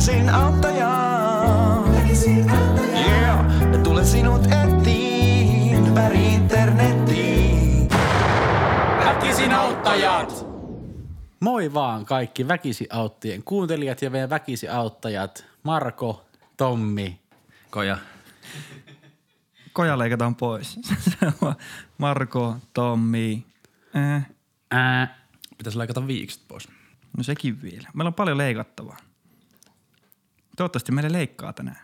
[0.00, 0.90] Väkisin auttaja.
[2.94, 3.46] Yeah.
[3.82, 7.88] Tule sinut etiin, väri internettiin.
[9.04, 10.46] Väkisin auttajat!
[11.40, 16.24] Moi vaan kaikki väkisi auttien kuuntelijat ja meidän väkisi auttajat Marko,
[16.56, 17.20] Tommi.
[17.70, 17.98] Koja.
[19.72, 20.80] Koja leikataan pois.
[21.98, 23.46] Marko, Tommi.
[23.96, 24.30] Äh.
[24.70, 25.18] Ää,
[25.58, 26.68] Pitäisi leikata viikset pois.
[27.16, 27.88] No sekin vielä.
[27.94, 28.96] Meillä on paljon leikattavaa.
[30.60, 31.80] Toivottavasti meille leikkaa tänään.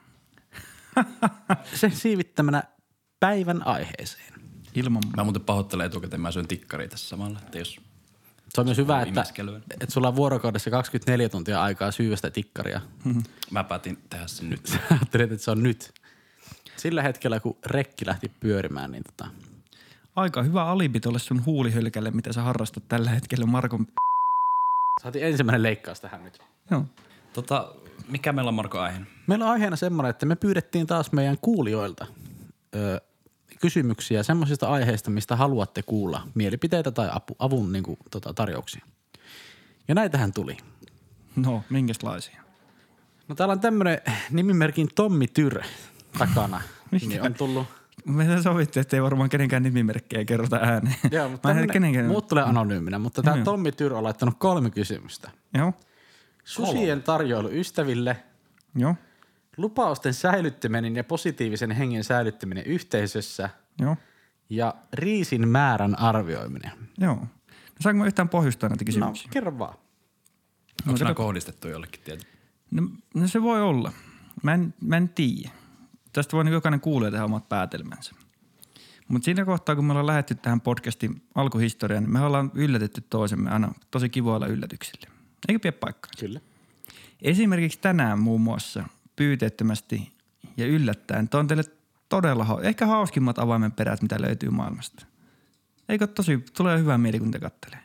[1.80, 2.62] se siivittämänä
[3.20, 4.34] päivän aiheeseen.
[4.74, 7.80] Ilman Mä muuten pahoittelen etukäteen, mä syön tikkaria tässä samalla, että jos
[8.48, 9.24] Se on myös hyvä, että,
[9.70, 12.80] että sulla on vuorokaudessa 24 tuntia aikaa syyä sitä tikkaria.
[13.50, 14.66] mä päätin tehdä sen nyt.
[14.66, 15.95] Sä ajattelet, että se on nyt.
[16.77, 19.30] Sillä hetkellä, kun rekki lähti pyörimään, niin tota,
[20.16, 23.86] Aika hyvä alibi tuolle sun huulihölkälle, mitä sä harrastat tällä hetkellä Markon...
[25.02, 26.38] saatiin ensimmäinen leikkaus tähän nyt.
[26.70, 26.84] Joo.
[27.33, 27.74] Tota,
[28.09, 29.06] mikä meillä on Marko aiheena?
[29.27, 32.06] Meillä on aiheena semmoinen, että me pyydettiin taas meidän kuulijoilta
[32.75, 33.00] ö,
[33.61, 38.84] kysymyksiä semmoisista aiheista, mistä haluatte kuulla mielipiteitä tai apu, avun niin kuin, tota, tarjouksia.
[39.89, 40.56] Ja näitähän tuli.
[41.36, 42.41] No, minkälaisia?
[43.28, 43.98] No täällä on tämmöinen
[44.30, 45.61] nimimerkin Tommi Tyr
[46.19, 46.61] takana.
[46.91, 47.06] Mikä?
[47.06, 47.67] niin on tullut.
[48.05, 50.97] Me sovittiin, että ei varmaan kenenkään nimimerkkejä kerrota ääneen.
[51.11, 52.06] Joo, mutta Mä en tämmönen, kenenkään...
[52.06, 53.45] muut tulee anonyyminä, mutta tämä.
[53.45, 55.30] Tommi Tyr on laittanut kolme kysymystä.
[55.55, 55.73] Joo.
[56.47, 58.16] Susien tarjoilu ystäville,
[58.75, 58.94] Joo.
[59.56, 63.97] lupausten säilyttäminen ja positiivisen hengen säilyttäminen yhteisössä Joo.
[64.50, 66.72] ja riisin määrän arvioiminen.
[66.98, 67.14] Joo.
[67.14, 67.27] No,
[67.80, 69.28] saanko mä yhtään pohjustaa näitä No, kysymyksiä?
[69.33, 69.74] kerro vaan.
[70.86, 72.30] Onko nämä kohdistettu jollekin tietysti?
[72.70, 72.83] No,
[73.14, 73.92] no se voi olla.
[74.42, 75.50] Mä en, mä en tiedä.
[76.12, 78.12] Tästä voi niin jokainen kuulee tehdä omat päätelmänsä.
[79.08, 83.50] Mutta siinä kohtaa, kun me ollaan lähdetty tähän podcastin alkuhistoriaan, niin me ollaan yllätetty toisemme
[83.50, 85.16] aina tosi kivoilla yllätyksillä.
[85.48, 86.11] Eikö pidä paikkaa?
[86.20, 86.41] Kyllä.
[87.22, 88.84] Esimerkiksi tänään muun muassa
[89.16, 90.12] pyyteettömästi
[90.56, 91.64] ja yllättäen tuon teille
[92.08, 95.06] todella, hau- ehkä hauskimmat avaimen perät, mitä löytyy maailmasta.
[95.89, 97.79] Eikö tosi, tulee hyvää mieli, kun te kattelee.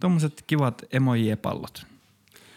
[0.00, 1.86] Tuommoiset kivat emoji-pallot.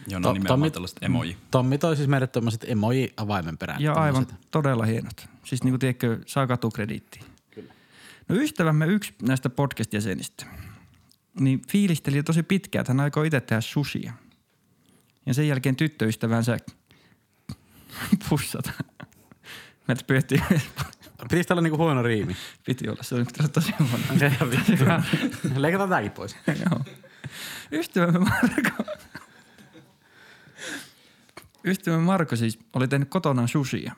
[0.07, 1.37] Joo, no nimenomaan Tommi- tällaiset emoji.
[1.51, 3.81] Tommi toi siis meille tuommoiset emoji-avaimen perään.
[3.81, 4.47] Ja aivan tommoset.
[4.51, 5.27] todella hienot.
[5.43, 7.23] Siis niin kuin tiedätkö, saa katukrediittiä.
[7.51, 7.73] Kyllä.
[8.29, 10.45] No ystävämme yksi näistä podcast-jäsenistä,
[11.39, 14.13] niin fiilisteli tosi pitkään, että hän aikoo itse tehdä sushia.
[15.25, 16.57] Ja sen jälkeen tyttöystävänsä
[18.29, 18.71] pussata.
[19.87, 20.43] Meiltä pyydettiin,
[21.21, 22.35] Pitäisi olla niinku huono riimi.
[22.65, 24.03] piti olla, se oli tosi huono.
[25.55, 26.35] Leikataan tämäkin pois.
[26.47, 26.81] Joo.
[27.71, 28.83] Ystävämme Marko.
[31.65, 33.95] Ystävämme Marko siis oli tehnyt kotona sushia.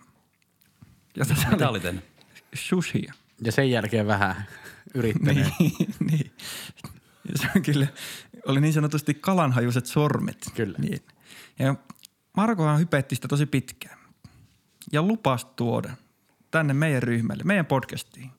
[1.16, 2.06] Jota se Mitä oli oli tehnyt?
[2.54, 3.14] sushia.
[3.42, 4.46] Ja sen jälkeen vähän
[4.94, 5.48] yrittänyt.
[5.60, 6.32] Niin, niin.
[7.32, 7.88] Ja se on kyllä,
[8.48, 10.52] oli niin sanotusti kalanhajuiset sormet.
[10.56, 10.78] Kyllä.
[10.78, 11.00] Niin.
[11.60, 11.76] Ja
[12.38, 14.00] Markohan hypetti sitä tosi pitkään.
[14.92, 15.94] Ja lupasi tuoda
[16.52, 18.32] tänne meidän ryhmälle, meidän podcastiin.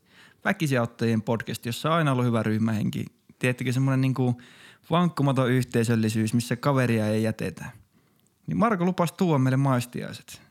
[0.45, 3.05] Väkisiauttajien podcast, jossa on aina ollut hyvä ryhmähenki.
[3.39, 4.37] Tiedättekö semmoinen niin kuin
[4.91, 7.65] vankkumaton yhteisöllisyys, missä kaveria ei jätetä.
[8.47, 10.43] Niin Marko lupasi tuoda meille maistiaiset.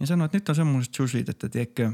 [0.00, 1.92] Ja sanoi, että nyt on semmoiset sushit, että tiedätkö,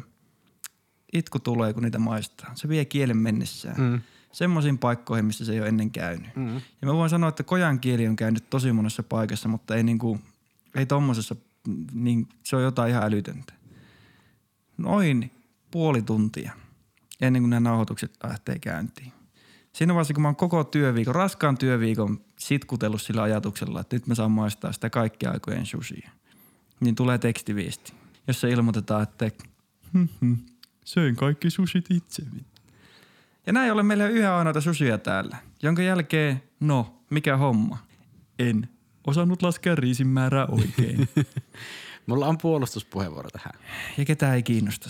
[1.12, 2.52] itku tulee, kun niitä maistaa.
[2.54, 3.80] Se vie kielen mennessään.
[3.80, 4.00] Mm.
[4.32, 6.36] Semmoisiin paikkoihin, missä se ei ole ennen käynyt.
[6.36, 6.54] Mm.
[6.54, 10.18] Ja mä voin sanoa, että kojan kieli on käynyt tosi monessa paikassa, mutta ei niinku,
[10.74, 11.36] ei tommosessa,
[11.92, 13.52] niin se on jotain ihan älytöntä.
[14.76, 15.30] Noin
[15.70, 16.52] puoli tuntia
[17.20, 19.12] ennen kuin nämä nauhoitukset lähtee käyntiin.
[19.72, 24.14] Siinä vaiheessa, kun mä oon koko työviikon, raskaan työviikon sitkutellut sillä ajatuksella, että nyt mä
[24.14, 26.10] saan maistaa sitä kaikkia aikojen sushia,
[26.80, 27.92] niin tulee tekstiviesti,
[28.26, 29.30] jossa ilmoitetaan, että
[29.92, 30.32] "Mhm,
[30.84, 32.22] söin kaikki sushit itse.
[33.48, 37.78] Ja näin ollen meillä on yhä ainoita susia täällä, jonka jälkeen, no, mikä homma?
[38.38, 38.68] En
[39.06, 41.08] osannut laskea riisin määrää oikein.
[42.06, 43.52] Mulla on puolustuspuheenvuoro tähän.
[43.98, 44.88] ja ketään ei kiinnosta.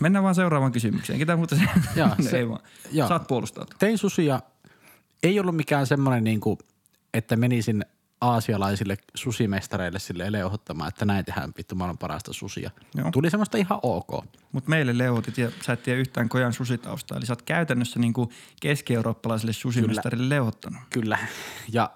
[0.00, 1.18] Mennään vaan seuraavaan kysymykseen.
[1.18, 1.62] Ketä muuta se?
[1.96, 2.60] Joo, se- ei vaan.
[2.92, 3.08] joo.
[3.08, 3.76] Saat puolustautua.
[3.78, 4.40] Tein susia.
[5.22, 6.58] Ei ollut mikään semmoinen, niinku,
[7.14, 7.84] että menisin
[8.20, 12.70] aasialaisille susimestareille sille eleohottamaan, että näin tehdään vittu maailman parasta susia.
[12.94, 13.10] Joo.
[13.10, 14.24] Tuli semmoista ihan ok.
[14.52, 17.18] Mutta meille leuhotit ja sä et tiedä yhtään kojan susitaustaa.
[17.18, 20.80] Eli sä oot käytännössä niinku keski-eurooppalaiselle susimestarille leuhottanut.
[20.90, 21.18] Kyllä.
[21.72, 21.90] Ja,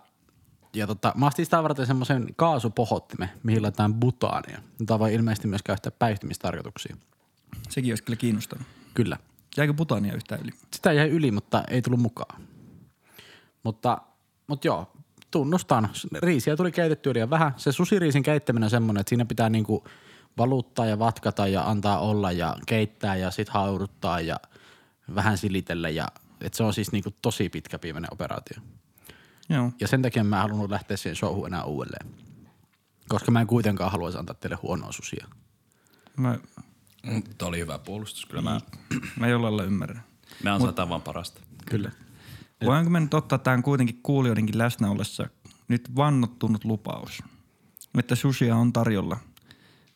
[0.74, 4.62] ja tota, mä ostin sitä varten semmoisen kaasupohottimen, mihin laitetaan butaania.
[4.80, 7.00] Jota voi ilmeisesti myös käyttää päihtymistarkoituksiin.
[7.68, 8.66] Sekin olisi kyllä kiinnostanut.
[8.94, 9.16] Kyllä.
[9.56, 10.50] Jäikö butania yhtään yli?
[10.72, 12.42] Sitä jäi yli, mutta ei tullut mukaan.
[13.62, 13.98] Mutta,
[14.46, 14.92] mutta joo,
[15.32, 15.88] tunnustan.
[16.18, 17.52] Riisiä tuli keitettyä liian vähän.
[17.56, 19.84] Se susiriisin keittäminen on semmoinen, että siinä pitää niinku
[20.38, 24.36] valuttaa ja vatkata ja antaa olla ja keittää ja sit hauduttaa ja
[25.14, 25.88] vähän silitellä.
[25.88, 26.08] Ja,
[26.40, 28.58] et se on siis niinku tosi pitkäpiimäinen operaatio.
[29.48, 29.70] Joo.
[29.80, 32.06] Ja sen takia mä en halunnut lähteä siihen showhun enää uudelleen.
[33.08, 35.26] Koska mä en kuitenkaan haluaisi antaa teille huonoa susia.
[36.16, 36.38] Mä,
[37.06, 38.26] Mm, Tuo oli hyvä puolustus.
[38.26, 38.60] Kyllä mä,
[39.20, 40.02] mä jollain lailla ymmärrän.
[40.42, 41.40] me ansataan vaan parasta.
[41.66, 41.90] Kyllä.
[42.64, 45.26] Voinko me nyt ottaa tämän kuitenkin kuulijoidenkin läsnä ollessa
[45.68, 47.22] nyt vannottunut lupaus,
[47.98, 49.16] että sushia on tarjolla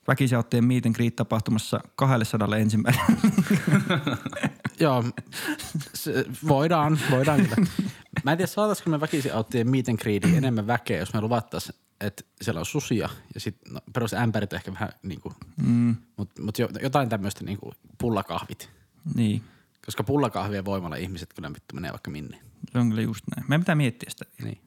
[0.09, 3.03] väkisautteen meet and greet tapahtumassa 200 ensimmäinen.
[4.81, 5.05] Joo,
[5.95, 7.57] se, voidaan, voidaan kyllä.
[8.25, 9.99] Mä en tiedä, saataisiko me väkisin auttien meet and
[10.37, 14.73] enemmän väkeä, jos me luvattaisiin, että siellä on susia ja sitten no, perus ämpärit ehkä
[14.73, 15.35] vähän niin kuin,
[15.67, 15.97] mm.
[16.17, 18.71] mutta mut jo, jotain tämmöistä niin kuin pullakahvit.
[19.15, 19.43] niin,
[19.85, 22.41] Koska pullakahvien voimalla ihmiset kyllä vittu menee vaikka minne.
[22.73, 23.49] Se on kyllä just näin.
[23.49, 24.25] Meidän pitää miettiä sitä.
[24.43, 24.61] Niin.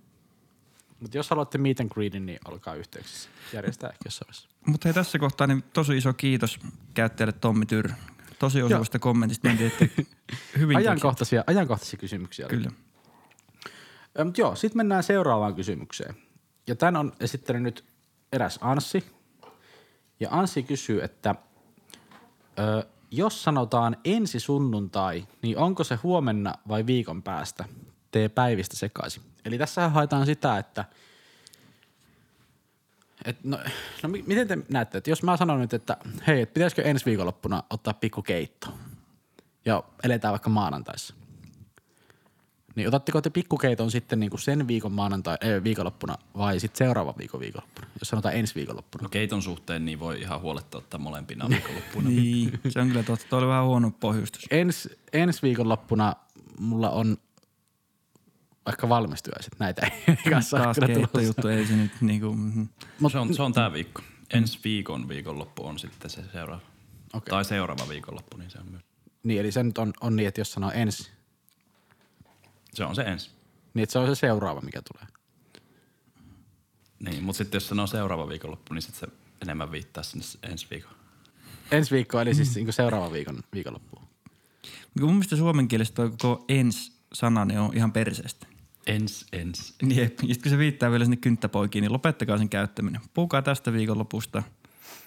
[1.00, 3.30] Mutta jos haluatte meet and greetin, niin olkaa yhteyksissä.
[3.54, 4.50] Järjestää ehkä jossain vaiheessa.
[4.66, 6.60] Mutta hei tässä kohtaa niin tosi iso kiitos
[6.94, 7.90] käyttäjälle Tommi Tyr.
[8.40, 9.48] Tosi osuvasta kommentista.
[9.48, 9.56] Mä
[10.60, 12.48] hyvin Ajankohtaisia, ajankohtaisia kysymyksiä.
[12.48, 12.72] Kyllä.
[14.20, 16.16] Ö, Mutta joo, sitten mennään seuraavaan kysymykseen.
[16.68, 17.86] Ja tämän on esittänyt nyt
[18.34, 19.06] eräs Anssi.
[20.20, 21.36] Ja Anssi kysyy, että
[22.60, 27.66] ö, jos sanotaan ensi sunnuntai, niin onko se huomenna vai viikon päästä?
[28.12, 29.24] Tee päivistä sekaisin.
[29.46, 30.86] Eli tässä haetaan sitä, että
[33.26, 33.60] et no,
[34.04, 35.98] no mi- miten te näette, että jos mä sanon nyt, että
[36.28, 38.68] hei, et pitäisikö ensi viikonloppuna ottaa pikku keitto
[39.66, 41.16] ja eletään vaikka maanantaissa–
[42.75, 47.39] niin otatteko te pikkukeiton sitten niinku sen viikon maanantai, ei, viikonloppuna vai sitten seuraavan viikon
[47.39, 49.01] viikonloppuna, jos sanotaan ensi viikonloppuna?
[49.01, 52.10] No keiton suhteen niin voi ihan huoletta ottaa molempina viikonloppuna.
[52.10, 53.25] Niin, se on kyllä totta.
[53.30, 54.45] Tuo oli vähän huono pohjustus.
[54.51, 56.16] Ens, ensi viikonloppuna
[56.60, 57.18] mulla on
[58.66, 62.63] vaikka valmistujaiset, näitä ei kanssa Taas keittojuttu, ei se nyt niinku, mhm.
[63.00, 64.01] Mut, se, on, se on tämä viikko.
[64.33, 66.62] Ensi viikon viikonloppu on sitten se seuraava.
[67.13, 67.30] Okei.
[67.30, 68.83] Tai seuraava viikonloppu, niin se on myös.
[69.24, 71.12] Niin, eli se nyt on, on niin, että jos sanoo ensi,
[72.80, 73.30] Se on se ensi.
[73.74, 75.08] niin että se on se seuraava, mikä tulee.
[77.00, 80.92] Niin, mutta sitten jos sanoo seuraava viikonloppu, niin sitten se enemmän viittaa sinne ensi viikon.
[81.72, 84.02] Ensi viikko, eli siis niinku seuraava viikon viikonloppu.
[85.00, 88.48] Mun mielestä suomen kielessä toi koko ens-sana niin on ihan perseestä.
[88.88, 89.74] Ens, ens.
[89.81, 93.02] Niin, ja sit kun se viittaa vielä sinne kynttäpoikiin, niin lopettakaa sen käyttäminen.
[93.14, 94.44] Puhukaa tästä viikonlopusta,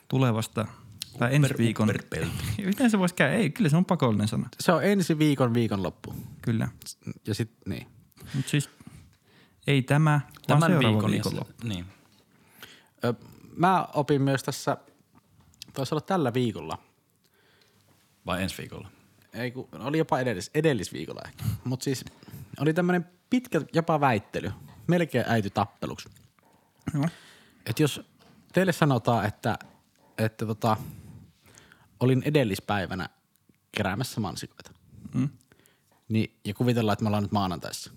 [0.09, 0.67] tulevasta
[1.19, 1.89] tai ensi viikon.
[2.67, 3.35] Miten se voisi käydä?
[3.37, 4.49] Ei, kyllä se on pakollinen sana.
[4.61, 6.15] Se on ensi viikon viikonloppu.
[6.43, 6.69] Kyllä.
[7.27, 7.87] Ja sitten, niin.
[8.35, 8.71] Mutta siis
[9.67, 11.55] ei tämä, vaan Tämän seuraava viikon viikonloppu.
[11.63, 11.85] se- Niin.
[13.05, 13.15] Ö,
[13.57, 14.77] mä opin myös tässä,
[15.73, 16.79] taisi olla tällä viikolla,
[18.27, 18.89] Vai ensi viikolla?
[19.35, 22.05] ei kun, oli jopa edellis, edellisviikolla ehkä, mutta siis
[22.61, 24.53] oli tämmöinen pitkä jopa väittely,
[24.87, 26.09] melkein äity tappeluksi.
[26.95, 27.09] Joo.
[27.67, 28.01] Että jos
[28.53, 29.59] teille sanotaan, että,
[30.19, 30.77] että tota,
[32.03, 33.09] olin edellispäivänä
[33.77, 34.71] keräämässä mansikoita,
[35.15, 35.29] Mm.
[36.09, 37.91] niin, ja kuvitellaan, että me ollaan nyt maanantaissa.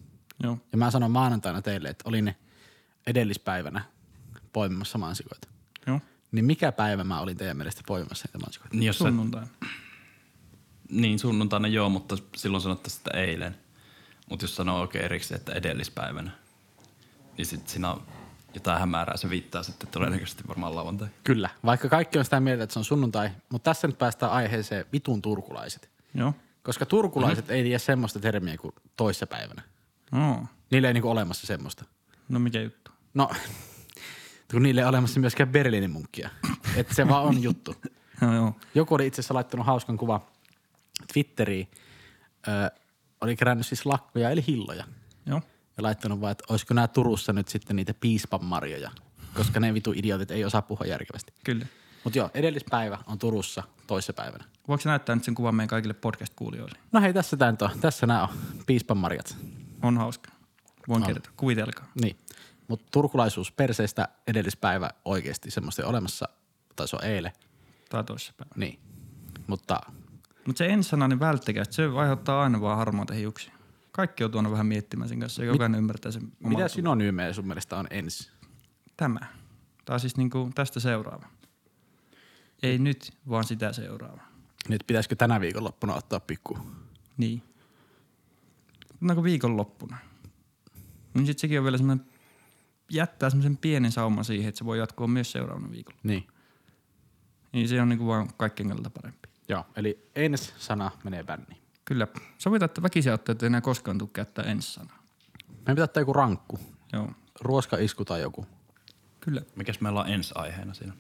[0.43, 0.57] Joo.
[0.71, 2.35] Ja mä sanon maanantaina teille, että olin
[3.07, 3.81] edellispäivänä
[4.53, 5.47] poimimassa mansikoita.
[5.87, 5.99] Joo.
[6.31, 8.75] Niin mikä päivä mä olin teidän mielestä poimimassa niitä mansikoita?
[8.75, 9.45] Niin, jos sä, Sunnuntai.
[10.89, 13.57] niin sunnuntaina joo, mutta silloin sanottaisiin sitä eilen.
[14.29, 16.31] Mutta jos sanoo oikein erikseen, että edellispäivänä,
[17.37, 18.07] niin sitten siinä on
[18.55, 19.17] jotain hämärää.
[19.17, 21.07] Se viittaa sitten todennäköisesti varmaan lauantai.
[21.23, 24.85] Kyllä, vaikka kaikki on sitä mieltä, että se on sunnuntai, mutta tässä nyt päästään aiheeseen
[24.93, 25.89] vitun turkulaiset.
[26.13, 26.33] Joo.
[26.63, 29.61] Koska turkulaiset ei tiedä semmoista termiä kuin toissapäivänä.
[30.13, 30.45] Oo.
[30.71, 31.85] Niillä ei niinku olemassa semmoista.
[32.29, 32.91] No mikä juttu?
[33.13, 33.29] No,
[34.51, 36.29] kun niillä ei ole olemassa myöskään Berliinin munkkia.
[36.77, 37.75] Että se vaan on juttu.
[38.21, 38.55] Joo, joo.
[38.75, 40.21] Joku oli itse asiassa laittanut hauskan kuva
[41.13, 41.67] Twitteriin.
[42.47, 42.71] Ö,
[43.21, 44.83] oli kerännyt siis lakkoja eli hilloja.
[45.25, 45.41] Joo.
[45.77, 48.91] Ja laittanut vaan, että olisiko nämä Turussa nyt sitten niitä piispanmarjoja.
[49.33, 51.33] Koska ne vitu idiotit ei osaa puhua järkevästi.
[51.43, 51.65] Kyllä.
[52.03, 54.45] Mutta joo, edellispäivä on Turussa toissapäivänä.
[54.67, 56.77] Voiko sä näyttää nyt sen kuvan meidän kaikille podcast-kuulijoille?
[56.91, 57.69] No hei, tässä tämä nyt on.
[57.81, 58.29] Tässä nämä on
[58.65, 59.37] piispanmarjat.
[59.81, 60.31] On hauska.
[60.87, 61.07] Voin On.
[61.07, 61.33] kertoa.
[61.37, 61.85] Kuvitelkaa.
[62.01, 62.17] Niin.
[62.67, 66.29] Mutta turkulaisuus perseestä edellispäivä oikeasti semmoista olemassa,
[66.75, 67.31] tai se on eilen.
[67.89, 68.51] Tai toissapäivä.
[68.55, 68.79] Niin.
[69.47, 69.79] Mutta
[70.45, 71.63] Mutta se ensana, niin välttäkää.
[71.69, 73.53] Se aiheuttaa aina vaan harmaata hiuksia.
[73.95, 75.43] Kaikki on tuonut vähän miettimään sen kanssa.
[75.43, 78.31] Jokainen ymmärtää sen oman mitä synonyymejä sun mielestä on ensi?
[78.97, 79.19] Tämä.
[79.85, 81.25] Tämä on siis niinku tästä seuraava.
[82.63, 84.21] Ei nyt, vaan sitä seuraava.
[84.69, 86.57] Nyt pitäisikö tänä viikonloppuna ottaa pikku?
[87.17, 87.43] Niin.
[88.95, 89.97] Otetaanko viikonloppuna?
[91.13, 92.05] Niin sitten sekin on vielä semmoinen,
[92.91, 95.99] jättää semmoisen pienen sauman siihen, että se voi jatkua myös seuraavana viikolla.
[96.03, 96.27] Niin.
[97.51, 99.29] Niin se on niinku vaan kaikkien kannalta parempi.
[99.49, 101.64] Joo, eli ens sana menee bänniin.
[101.85, 102.07] Kyllä.
[102.37, 105.03] Sovitaan, että väkisiä ottajat ei enää koskaan tule käyttää ensi sanaa.
[105.47, 106.59] Meidän pitää ottaa joku rankku,
[106.93, 107.11] Joo.
[107.41, 108.45] ruoskaisku tai joku.
[109.19, 109.41] Kyllä.
[109.55, 110.93] Mikäs meillä on ensi aiheena siinä?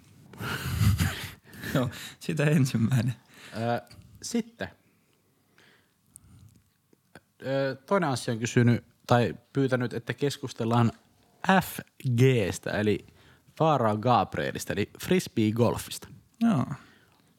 [1.73, 1.89] Joo,
[2.19, 3.13] sitä ensimmäinen.
[3.57, 3.79] Öö,
[4.21, 4.67] sitten.
[7.45, 10.91] Öö, toinen asia on kysynyt tai pyytänyt, että keskustellaan
[11.61, 13.07] FGstä, eli
[13.57, 16.07] Faara Gabrielista, eli frisbee-golfista.
[16.41, 16.65] Joo.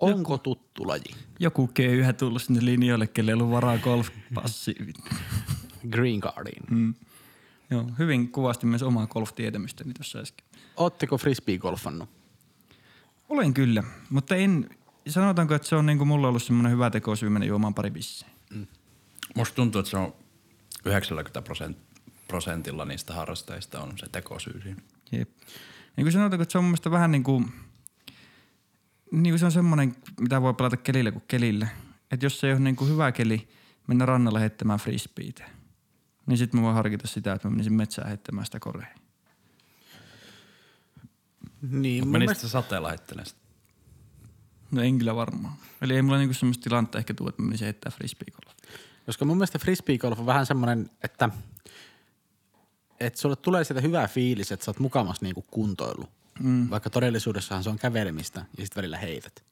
[0.01, 1.15] Onko tuttu laji?
[1.41, 4.75] Joku G1 tullut sinne linjoille, kelle ei ollut varaa golfpassi.
[5.91, 6.63] Green Cardiin.
[6.71, 6.95] Mm.
[7.71, 10.47] Joo, hyvin kuvasti myös omaa golf-tietämystäni tuossa äsken.
[10.77, 12.09] Ootteko frisbee-golfannut?
[13.29, 14.71] Olen kyllä, mutta en,
[15.09, 18.31] sanotaanko, että se on niinku mulla ollut semmoinen hyvä tekosyy mennä juomaan pari bissejä.
[19.35, 20.15] Musta tuntuu, että se on
[20.85, 21.79] 90 prosent,
[22.29, 24.81] prosentilla niistä harrastajista on se tekosyy siinä.
[25.13, 25.31] Jep.
[25.97, 27.53] Niin kuin sanotaanko, että se on mun vähän niin kuin,
[29.11, 31.69] niin kuin se on semmoinen, mitä voi pelata kelillä kuin kelillä.
[32.11, 33.49] Että jos se ei ole niin kuin hyvä keli
[33.87, 35.51] mennä rannalle heittämään frisbeitä,
[36.27, 38.95] niin sitten mä voin harkita sitä, että mä menisin metsään heittämään sitä korea.
[41.63, 43.41] Niin, Mut mun menisit mielestä, sä sateella heittämään sitä?
[44.71, 45.55] No en kyllä varmaan.
[45.81, 48.55] Eli ei mulla niinku semmoista tilannetta ehkä tule, että mä menisin heittää frisbeekolla.
[49.07, 51.31] koska mun mielestä frisbee-golf on vähän semmoinen, että,
[53.01, 56.16] että sulle tulee siitä hyvä fiilis, että sä oot mukamassa niinku kuntoillut.
[56.41, 56.71] Mm.
[56.71, 59.45] Vaikka todellisuudessahan se on kävelemistä ja sitten välillä heität.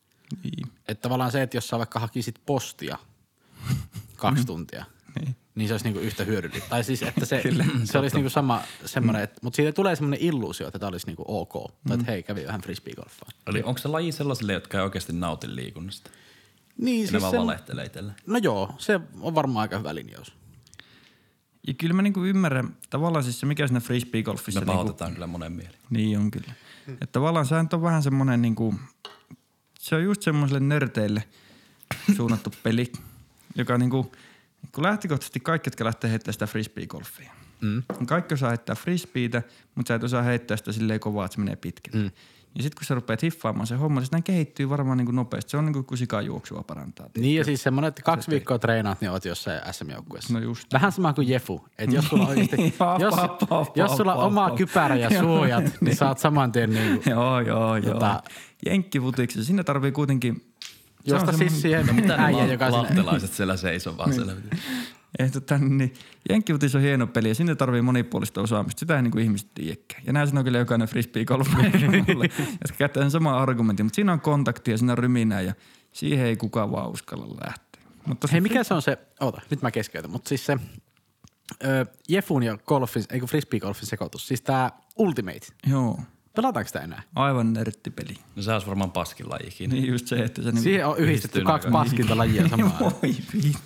[0.45, 0.67] Niin.
[0.89, 2.99] Että tavallaan se, että jos sä vaikka hakisit postia
[4.17, 4.85] kaksi tuntia,
[5.21, 5.37] Niin.
[5.55, 6.69] niin se olisi niinku yhtä hyödyllistä.
[6.69, 7.43] Tai siis, että se,
[7.85, 11.25] se olisi niinku sama semmoinen, että, mutta siitä tulee semmoinen illuusio, että tämä olisi niinku
[11.29, 11.53] ok.
[11.89, 13.29] Tai että hei, kävi vähän frisbee-golfaa.
[13.47, 16.11] Eli onko se laji sellaisille, jotka ei oikeasti nauti liikunnasta?
[16.79, 18.13] Niin, Ja ne siis vaan se, valehtelee itselle.
[18.27, 20.33] no joo, se on varmaan aika hyvä linjaus.
[21.67, 25.27] Ja kyllä mä niinku ymmärrän, tavallaan siis se mikä siinä frisbeegolfissa Me niinku, pahoitetaan kyllä
[25.27, 25.75] monen mieli.
[25.91, 26.53] Niin on kyllä.
[26.89, 28.75] Että tavallaan se on vähän semmoinen niinku,
[29.79, 31.25] se on just semmoiselle nörteille
[32.17, 32.93] suunnattu peli,
[33.55, 34.13] joka niinku,
[34.73, 37.33] kun lähtökohtaisesti kaikki, jotka lähtee heittämään sitä frisbee-golfia.
[37.61, 37.83] Mm.
[38.07, 39.43] Kaikki osaa heittää frisbeitä,
[39.75, 42.03] mutta sä et osaa heittää sitä silleen kovaa, että se menee pitkälle.
[42.03, 42.11] Mm.
[42.55, 45.51] Ja sitten kun sä rupeat hiffaamaan se homma, niin sitä kehittyy varmaan niinku nopeasti.
[45.51, 47.07] Se on niinku kuin sikajuoksua parantaa.
[47.17, 50.35] Niin ja siis semmoinen, että kaksi viikkoa treenaat, niin oot jossain SM-joukkueessa.
[50.35, 50.73] No just.
[50.73, 51.65] Vähän sama kuin Jefu.
[51.79, 56.19] Että jos sulla, oikeasti, Joo, jos, jos sulla on oma kypärä ja suojat, niin saat
[56.19, 57.99] saman tien niin kuin, Joo, joo, joo.
[57.99, 58.31] Tota-
[58.67, 60.35] Jenkkifutiksessa, siinä tarvii kuitenkin...
[60.35, 64.33] se on josta siis siihen Mitä ne äijä, joka sinne, lahtelaiset siellä seisoo vaan siellä.
[65.19, 65.95] Ei, tota, niin,
[66.29, 68.81] Jenkkifutis on hieno peli ja sinne tarvii monipuolista osaamista.
[68.81, 70.03] Sitä ei niin kuin ihmiset tiedäkään.
[70.07, 72.25] Ja näin sanoo kyllä jokainen frisbee golf mulle,
[72.63, 73.87] jotka käyttää sen saman argumentin.
[73.87, 75.55] Mutta siinä on kontaktia, siinä on ryminää ja
[75.93, 77.83] siihen ei kukaan vaan uskalla lähteä.
[78.07, 80.59] Mutta Hei, mikä se on se, oota, nyt mä keskeytän, mutta siis se
[81.65, 86.01] ö, Jefun ja golfin, eikö frisbee-golfin sekoitus, siis tää Ultimate, Joo,
[86.37, 87.03] pelataanko sitä enää?
[87.15, 88.15] aivan nörttipeli.
[88.37, 89.71] No se olisi varmaan paskin lajikin.
[89.71, 92.81] Niin just se, että se niin Siihen on yhdistetty kaksi paskinta lajia samaan.
[92.81, 93.59] Voi vittu.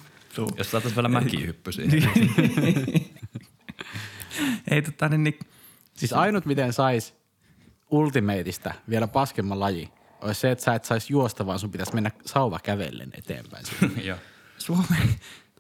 [0.56, 2.10] Jos saataisiin vielä mäkihyppy siihen.
[4.70, 5.38] Ei tota niin, niin
[5.94, 7.14] Siis ainut, miten sais
[7.90, 9.88] Ultimateista vielä paskemman laji,
[10.20, 13.64] olisi se, että sä et saisi juosta, vaan sun pitäisi mennä sauva kävellen eteenpäin.
[14.08, 14.18] Joo.
[14.58, 15.08] Suomen,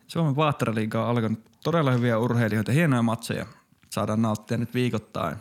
[0.06, 3.46] Suomen Vaatteraliiga on alkanut todella hyviä urheilijoita, hienoja matseja.
[3.90, 5.36] Saadaan nauttia nyt viikoittain.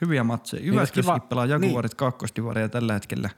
[0.00, 0.60] Hyviä matseja.
[0.60, 3.30] Niin, Jyväskylässäkin kiva- pelaa Jaguarit kakkostivaria tällä hetkellä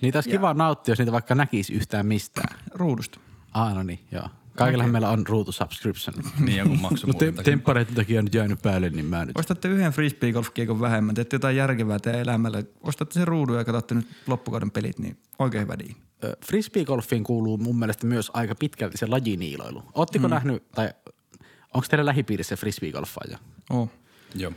[0.00, 2.58] Niitä olisi kiva nauttia, jos niitä vaikka näkisi yhtään mistään.
[2.74, 3.20] ruudusta.
[3.54, 4.28] Ah, no niin, joo.
[4.56, 6.14] Kaikillahan meillä on ruutu subscription.
[6.46, 9.38] Niin joku maksu No te, temppareiden takia on nyt jäänyt päälle, niin mä nyt.
[9.38, 12.62] Ostatte yhden frisbee golfkiekon vähemmän, teette jotain järkevää teidän elämällä.
[12.80, 15.96] Ostatte sen ruudun ja katsotte nyt loppukauden pelit, niin oikein hyvä diili.
[16.24, 19.82] Ö, Frisbee-golfiin kuuluu mun mielestä myös aika pitkälti se lajiniiloilu.
[19.94, 20.34] Ootteko mm.
[20.34, 20.90] nähnyt, tai
[21.74, 23.38] onko teillä lähipiirissä frisbee-golfaaja?
[23.70, 23.90] Oh.
[24.34, 24.52] Joo.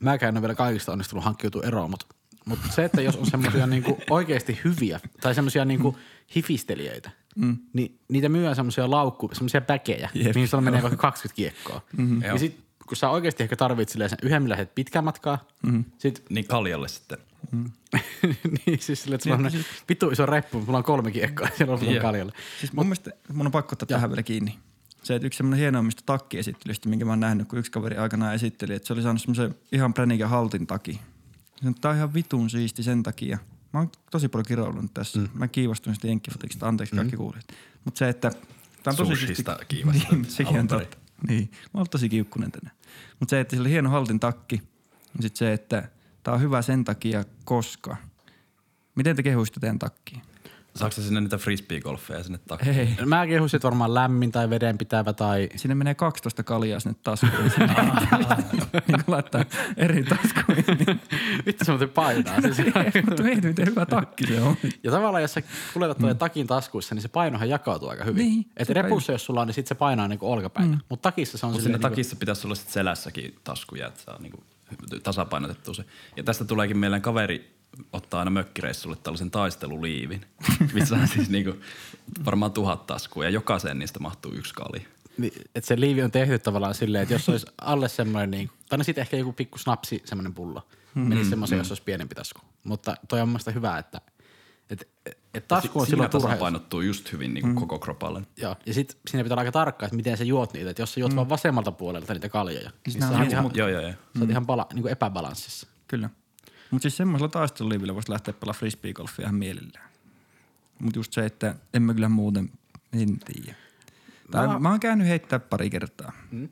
[0.00, 2.06] Mäkään en ole vielä kaikista onnistunut hankkiutua eroon, mutta,
[2.44, 5.98] mutta se, että jos on semmoisia niinku oikeasti hyviä tai semmoisia niinku
[6.36, 7.56] hifistelijöitä, mm.
[7.72, 10.34] niin niitä myyään semmoisia laukku, semmoisia päkejä, Jep.
[10.34, 11.82] mihin sulla menee vaikka 20 kiekkoa.
[11.96, 12.22] Mm-hmm.
[12.22, 15.84] Ja sit, kun sä oikeasti ehkä tarvit silleen sen yhden, millä lähdet pitkään matkaa, mm-hmm.
[15.98, 17.18] sit Niin kaljalle sitten.
[18.66, 21.56] niin siis silleen, että sulla on semmoinen vittu iso reppu, mulla on kolme kiekkoa ja
[21.56, 22.02] siellä on Joo.
[22.02, 22.32] kaljalle.
[22.60, 24.58] Siis mun mielestä mun on pakko ottaa tähän vielä kiinni.
[25.02, 28.74] Se, että yksi semmoinen hienoimmista takkiesittelystä, minkä mä oon nähnyt, kun yksi kaveri aikanaan esitteli,
[28.74, 31.00] että se oli saanut semmoisen ihan pränikä haltin taki.
[31.80, 33.38] Tämä on ihan vitun siisti sen takia.
[33.72, 35.20] Mä oon tosi paljon kiroillut tässä.
[35.20, 35.28] Mm.
[35.34, 37.44] Mä kiivastun sitä jenkkifutiksesta, anteeksi kaikki kuulijat.
[37.84, 38.30] Mutta se, että
[38.82, 39.66] tämä on tosi Sushista siisti.
[39.68, 40.96] kiivastaa Niin, sekin on totta.
[41.28, 42.76] Niin, mä oon tosi kiukkunen tänään.
[43.20, 44.62] Mutta se, että sillä hieno haltin takki,
[45.16, 45.88] ja sitten se, että
[46.22, 47.96] tämä on hyvä sen takia, koska...
[48.94, 50.22] Miten te kehuisitte teidän takkiin?
[50.76, 52.72] Saatko sinne niitä frisbee-golfeja sinne takaa?
[52.72, 57.32] Hei, Mä kehuisin, että varmaan lämmin tai vedenpitävä tai Sinne menee 12 kaljaa sinne taskuun.
[58.88, 59.44] niin laittaa
[59.76, 60.86] eri taskuihin.
[60.86, 61.00] Niin.
[61.46, 62.40] vittu se muuten painaa.
[62.40, 62.56] Siis,
[63.08, 64.56] Mutta mieti, miten hyvä takki se on.
[64.82, 66.16] ja tavallaan jos sä kuljetat mm.
[66.18, 68.26] takin taskuissa, niin se painohan jakautuu aika hyvin.
[68.26, 70.70] Niin, Et sepä repussa, jos sulla on, niin sit se painaa niinku olkapäin.
[70.70, 70.78] Mm.
[70.88, 74.18] Mutta takissa se on Mutta siinä niinku, takissa pitäisi olla sitten selässäkin taskuja, että saa
[74.18, 74.44] niinku
[75.02, 75.84] tasapainotettua se.
[76.16, 77.61] Ja tästä tuleekin meidän kaveri
[77.92, 80.20] ottaa aina mökkireissulle tällaisen taisteluliivin,
[80.74, 81.54] missä on siis niinku
[82.24, 84.86] varmaan tuhat taskua ja jokaiseen niistä mahtuu yksi kali.
[85.18, 88.78] niin, että se liivi on tehty tavallaan silleen, että jos olisi alle semmoinen, niin, tai
[88.78, 90.66] no sitten ehkä joku pikku snapsi semmoinen pullo.
[90.94, 92.40] menisi semmoiseen, jos olisi pienempi tasku.
[92.64, 94.00] Mutta toi on mielestäni hyvä, että
[94.70, 94.88] et,
[95.34, 96.28] et tasku on silloin turha.
[96.28, 98.22] tasapainottuu just hyvin niin kuin koko kropalle.
[98.36, 100.70] Joo, ja sit siinä pitää olla aika tarkkaa, että miten sä juot niitä.
[100.70, 103.32] Että jos sä juot vaan vasemmalta puolelta niitä kaljoja, niin nämä sä on oot just
[103.32, 103.90] ihan, Joo, joo, joo.
[103.92, 105.66] sä oot ihan pala, niin kuin epäbalanssissa.
[105.88, 106.10] Kyllä.
[106.72, 109.90] Mutta siis semmoisella taisteluliivillä voisi lähteä pelaamaan frisbeegolfia ihan mielellään.
[110.78, 112.50] Mutta just se, että en mä kyllä muuten,
[112.92, 113.56] en tiedä.
[114.30, 116.12] Tai Mä- mä, oon käynyt heittää pari kertaa.
[116.30, 116.48] Mm.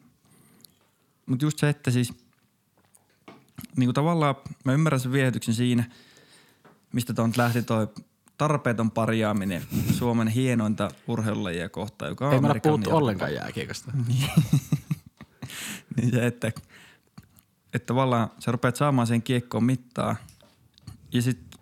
[1.27, 2.13] Mutta just se, että siis
[3.77, 4.35] niinku tavallaan
[4.65, 5.85] mä ymmärrän sen viehätyksen siinä,
[6.93, 7.89] mistä tuon lähti toi
[8.39, 9.63] tarpeeton parjaaminen
[9.93, 13.93] Suomen hienointa urheilulajia kohtaan, joka on Ei me puhuttu ollenkaan jääkiekosta.
[15.97, 16.53] Niin se, että,
[17.75, 20.17] että tavallaan sä rupeat saamaan sen kiekkoon mittaa
[21.13, 21.61] ja sitten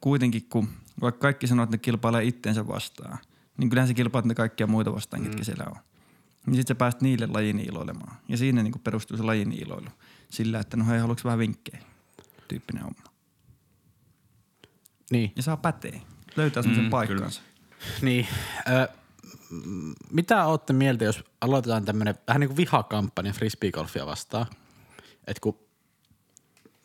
[0.00, 0.68] kuitenkin kun
[1.00, 3.18] vaikka kaikki sanoo, että ne kilpailee itteensä vastaan,
[3.56, 5.76] niin kyllähän se kilpailee ne kaikkia muita vastaan, ketkä siellä on.
[6.46, 8.16] Niin sitten sä pääst niille lajin iloilemaan.
[8.28, 9.88] Ja siinä niin perustuu se lajin iloilu
[10.30, 11.82] sillä, että no hei, haluatko vähän vinkkejä?
[12.48, 13.02] Tyyppinen homma.
[15.10, 15.32] Niin.
[15.36, 16.02] Ja saa pätee.
[16.36, 17.42] Löytää semmoisen Mm, mm, paikkansa.
[18.02, 18.26] Niin.
[18.68, 18.88] Ö,
[20.12, 24.46] mitä ootte mieltä, jos aloitetaan tämmönen vähän niin kuin vihakampanja frisbeegolfia vastaan?
[25.28, 25.58] Että kun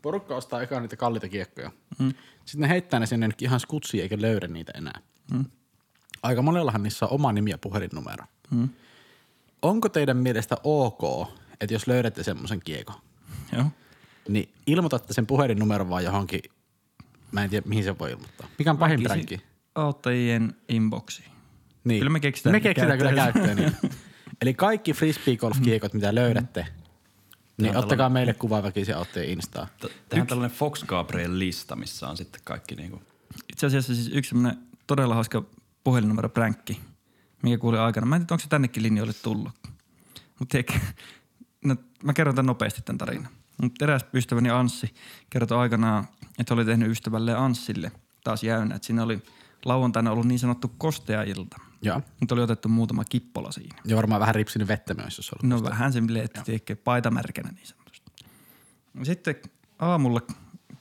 [0.02, 2.14] porukka ostaa eka niitä kalliita kiekkoja, mm.
[2.46, 5.02] sitten ne heittää ne sinne ihan skutsiin eikä löydä niitä enää.
[5.32, 5.46] Mm.
[6.24, 8.26] Aika monellahan niissä on oma nimi ja puhelinnumero.
[8.52, 8.70] Mm.
[9.62, 11.30] Onko teidän mielestä ok,
[11.62, 12.96] että jos löydätte semmoisen kiekon,
[13.52, 13.66] Joo.
[14.28, 16.42] niin ilmoitatte sen puhelinnumeron vaan johonkin,
[17.32, 18.48] mä en tiedä mihin se voi ilmoittaa.
[18.58, 19.42] Mikä on pahin pränkki?
[19.76, 21.32] Auttajien inboxiin.
[21.84, 22.00] Niin.
[22.00, 23.46] Kyllä me keksitään Me keksitään kyllä käyttöön.
[23.46, 23.74] käyttöön.
[23.82, 23.92] Niin.
[24.42, 26.68] Eli kaikki frisbeegolf-kiekot, mitä löydätte,
[27.58, 29.68] niin ottakaa meille kuva väkisin otteen Instaa.
[29.80, 33.02] T- Tehdään tällainen Fox Gabriel lista, missä on sitten kaikki niinku
[33.52, 35.44] Itse asiassa siis yksi semmoinen todella hauska
[35.84, 36.80] puhelinnumero pränkki,
[37.42, 38.06] mikä kuulin aikana.
[38.06, 39.52] Mä en tiedä, onko se tännekin linjoille tullut.
[40.40, 40.58] Mutta
[41.66, 43.32] no, mä kerron tämän nopeasti tämän tarinan.
[43.62, 44.94] Mutta eräs ystäväni Anssi
[45.30, 46.08] kertoi aikanaan,
[46.40, 47.92] että oli tehnyt ystävälle Anssille
[48.24, 48.76] taas jäynä.
[48.76, 49.22] Että siinä oli
[49.66, 51.58] lauantaina ollut niin sanottu kostea ilta.
[51.84, 52.02] Joo.
[52.20, 53.76] Mutta oli otettu muutama kippola siinä.
[53.86, 55.64] Ja varmaan vähän ripsinyt vettä myös, jos ollut.
[55.64, 56.44] No vähän semmoinen, että
[56.84, 58.12] paita märkänä niin sanotusti.
[59.04, 59.36] Sitten
[59.80, 60.22] aamulla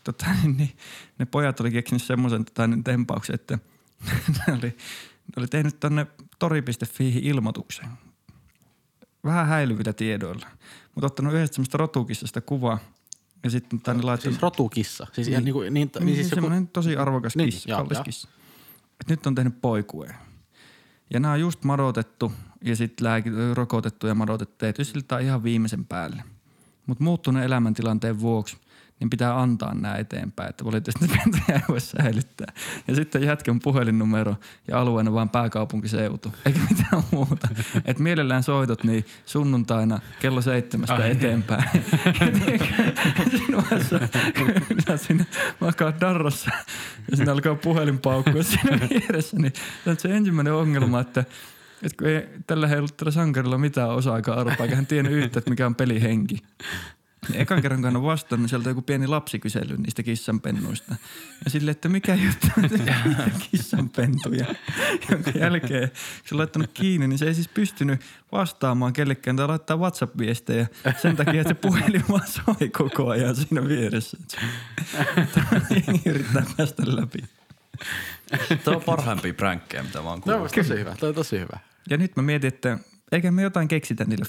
[0.04, 0.76] tota, niin,
[1.18, 3.58] ne pojat oli keksinyt semmoisen tota, niin tempauksen, että
[4.46, 6.06] ne oli, ne oli tehnyt tonne
[6.38, 7.88] tori.fi ilmoituksen.
[9.24, 10.46] Vähän häilyvillä tiedoilla.
[10.94, 12.78] Mutta ottanut yhdestä semmoista rotukissasta kuvaa
[13.44, 14.32] ja sitten tänne laittanut...
[14.32, 15.06] Siis rotukissa.
[15.12, 17.76] Siis ihan niin, kuin, niin, niin, Niin, siis siis joku, semmoinen tosi arvokas Niin, kissa,
[17.76, 18.28] kallis kissa.
[19.00, 20.14] Et nyt on tehnyt poikueen.
[21.12, 22.32] Ja nämä on just madotettu
[22.64, 23.06] ja sitten
[23.54, 24.54] rokotettu ja madotettu.
[24.58, 26.24] Tehty siltä ihan viimeisen päälle.
[26.86, 28.56] Mutta muuttuneen elämäntilanteen vuoksi
[29.02, 32.52] niin pitää antaa nämä eteenpäin, että valitettavasti pentuja ei voi säilyttää.
[32.88, 34.36] Ja sitten jätkän puhelinnumero
[34.68, 37.48] ja alueena vaan pääkaupunkiseutu, eikä mitään muuta.
[37.84, 41.10] Et mielellään soitot niin sunnuntaina kello seitsemästä Ai.
[41.10, 41.64] eteenpäin.
[42.18, 42.66] Tiedätkö,
[43.30, 43.98] siinä vaiheessa,
[44.38, 45.24] kun siinä
[45.60, 46.50] makaa darrassa
[47.10, 49.52] ja siinä alkaa puhelin paukkua siinä vieressä, niin
[49.84, 51.24] se on se ensimmäinen ongelma, että
[51.82, 55.38] et kun ei tällä ei ollut tällä sankarilla mitään osa-aikaa arpaa, eikä hän tiennyt yhtä,
[55.38, 56.38] että mikä on pelihenki.
[57.28, 60.94] Niin ekan kerran kun hän on vastannut, sieltä on joku pieni lapsi kysellyt niistä kissanpennuista.
[61.44, 62.70] Ja sille, että mikä juttu on
[63.50, 64.46] kissanpentuja.
[65.10, 68.00] Jonka jälkeen, kun se on laittanut kiinni, niin se ei siis pystynyt
[68.32, 70.66] vastaamaan kellekään tai laittaa WhatsApp-viestejä
[71.02, 74.16] sen takia, että se puhelin vaan soi koko ajan siinä vieressä.
[75.70, 77.18] Jengi yrittää päästä läpi.
[78.64, 80.52] Tuo on parhaimpia pränkkejä, mitä mä oon Toi on kuullut.
[80.68, 80.96] tosi hyvä.
[81.00, 81.58] Toi on tosi hyvä.
[81.90, 82.78] Ja nyt mä mietin, että
[83.12, 84.24] eikä me jotain keksitä niille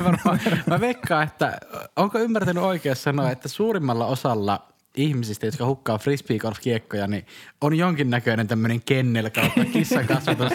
[0.04, 0.40] varmaan.
[0.66, 1.58] Mä veikkaan, että
[1.96, 7.26] onko ymmärtänyt oikein sanoa, että suurimmalla osalla ihmisistä, jotka hukkaa frisbeegolf-kiekkoja, niin
[7.60, 10.52] on jonkinnäköinen tämmöinen kennel kautta kissan kasvatus,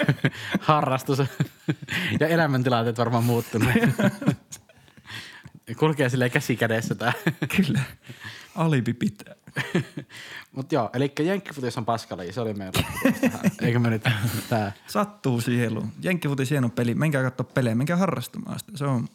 [0.60, 1.18] harrastus
[2.20, 3.68] ja elämäntilanteet varmaan muuttunut.
[5.78, 7.12] Kulkee silleen käsi kädessä tää.
[7.56, 7.80] Kyllä.
[8.54, 9.34] Alibi pitää.
[10.52, 12.84] Mut joo, eli jenkkifutis on paskalaji, se oli meidän.
[13.62, 14.02] Eikö me nyt
[14.48, 14.72] tää?
[14.86, 15.84] Sattuu sielu.
[16.02, 16.94] Jenkkifutis hieno peli.
[16.94, 18.72] Menkää katsoa pelejä, menkää harrastamaan sitä.
[18.74, 19.08] Se on,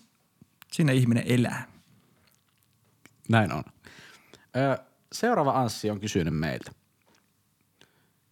[0.72, 1.68] siinä ihminen elää.
[3.30, 3.63] Näin on.
[4.56, 6.72] Ö, seuraava Anssi on kysynyt meiltä.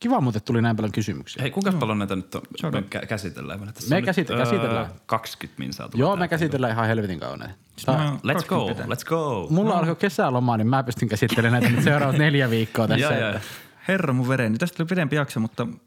[0.03, 1.41] Kiva muuten tuli näin paljon kysymyksiä.
[1.41, 3.73] Hei, kuinka paljon näitä nyt on, me kä- käsitellään?
[3.73, 4.91] Tässä Me on käsit- nyt, käsitellään.
[5.05, 7.39] 20 minsaa tullut Joo, me käsitellään ihan helvetin kauan.
[7.85, 9.47] Tää, oon Let's go, 20 let's go.
[9.49, 13.01] mulla alkoi kesäloma, niin mä pystyn käsittelemään näitä nyt seuraavat neljä viikkoa tässä.
[13.15, 13.39] Joo, joo.
[13.87, 14.57] Herra mun vereni.
[14.57, 15.77] Tästä tuli pidempi jakso, mutta ei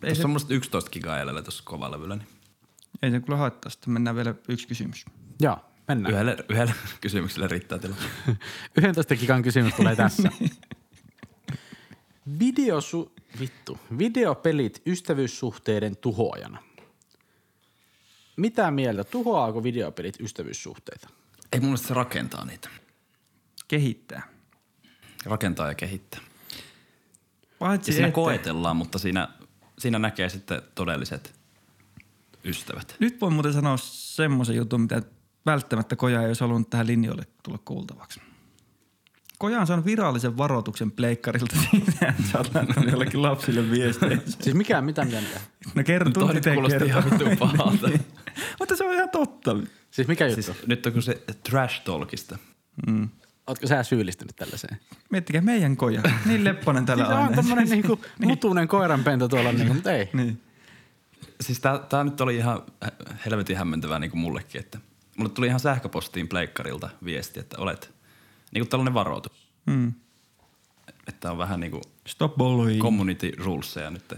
[0.00, 2.16] Tuossa se, on musta 11 gigaa jäljellä tuossa kovalevyllä.
[2.16, 2.26] Niin
[3.02, 3.70] ei se kyllä haittaa.
[3.70, 5.04] Sitten mennään vielä yksi kysymys.
[5.40, 6.14] Joo, mennään.
[6.14, 7.96] yhdelle, yhdelle kysymykselle riittää tilaa.
[8.76, 10.28] 11 gigan kysymys tulee tässä.
[12.38, 13.12] Videosu...
[13.40, 13.78] Vittu.
[13.98, 16.62] Videopelit ystävyyssuhteiden tuhoajana.
[18.36, 19.04] Mitä mieltä?
[19.04, 21.08] Tuhoaako videopelit ystävyyssuhteita?
[21.52, 22.68] Ei mun mielestä se rakentaa niitä.
[23.68, 24.22] kehittää.
[25.24, 26.20] Rakentaa ja kehittää.
[27.58, 29.28] Paitsi Ja siinä että- koetellaan, mutta siinä,
[29.78, 31.34] siinä näkee sitten todelliset
[32.44, 32.96] ystävät.
[33.00, 35.02] Nyt voin muuten sanoa semmoisen jutun, mitä
[35.46, 38.20] välttämättä Koja ei olisi halunnut tähän linjoille tulla kuultavaksi.
[39.38, 42.50] Koja on saanut virallisen varoituksen pleikkarilta siitä, että sä oot
[42.90, 44.18] jollekin lapsille viestejä.
[44.40, 45.40] Siis mikä, mitä, mitä, mitä?
[45.74, 47.88] No kerro, tunti nyt te kuulosti ihan vitun pahalta.
[48.58, 49.56] Mutta se on ihan totta.
[49.90, 50.42] Siis mikä juttu?
[50.42, 52.38] Siis nyt on kun se trash talkista.
[52.86, 53.08] Mm.
[53.46, 54.78] Ootko sä syyllistynyt tällaiseen?
[55.10, 56.02] Miettikää meidän koja.
[56.26, 57.36] Niin lepponen tällä Siis se on aina.
[57.36, 60.10] tommonen niinku mutunen koiranpento tuolla niinku, mutta ei.
[60.12, 60.40] Niin.
[61.40, 62.62] Siis tää, tää nyt oli ihan
[63.24, 64.78] helvetin hämmentävää niin kuin mullekin, että
[65.18, 67.95] mulle tuli ihan sähköpostiin pleikkarilta viesti, että olet
[68.52, 69.48] niin kuin tällainen varoitus.
[69.66, 69.92] Mm.
[71.08, 72.82] Että on vähän niin kuin Stop bullying.
[72.82, 74.14] community ruleseja nyt.